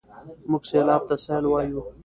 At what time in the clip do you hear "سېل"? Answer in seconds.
1.23-1.45